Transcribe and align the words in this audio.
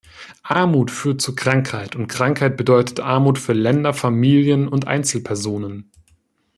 Armut 0.41 0.89
führt 0.89 1.21
zu 1.21 1.35
Krankheit, 1.35 1.95
und 1.95 2.07
Krankheit 2.07 2.57
bedeutet 2.57 2.99
Armut 3.01 3.37
für 3.37 3.53
Länder, 3.53 3.93
Familien 3.93 4.67
und 4.67 4.87
Einzelpersonen. 4.87 5.91